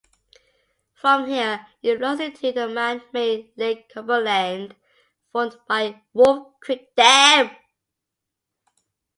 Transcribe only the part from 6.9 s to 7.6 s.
Dam.